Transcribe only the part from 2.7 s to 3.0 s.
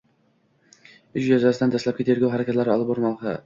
olib